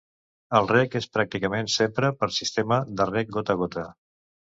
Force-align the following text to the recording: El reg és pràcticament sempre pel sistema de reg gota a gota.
El 0.59 0.69
reg 0.71 0.97
és 1.01 1.09
pràcticament 1.19 1.71
sempre 1.75 2.11
pel 2.25 2.35
sistema 2.41 2.83
de 2.99 3.11
reg 3.15 3.35
gota 3.41 3.59
a 3.59 3.65
gota. 3.65 3.91